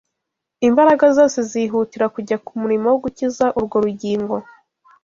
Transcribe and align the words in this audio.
imbaraga 0.67 1.05
zose 1.17 1.37
zihutira 1.51 2.05
kujya 2.15 2.37
ku 2.45 2.51
murimo 2.61 2.87
wo 2.89 2.97
gukiza 3.03 3.45
urwo 3.57 3.77
rugingo 3.85 4.35